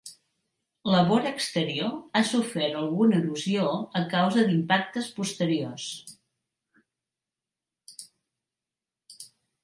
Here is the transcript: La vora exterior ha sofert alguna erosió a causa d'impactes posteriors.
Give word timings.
La 0.91 0.99
vora 1.09 1.31
exterior 1.39 1.89
ha 2.19 2.21
sofert 2.29 2.77
alguna 2.79 3.19
erosió 3.23 3.67
a 3.99 4.01
causa 4.13 4.45
d'impactes 4.47 5.09
posteriors. 5.17 5.85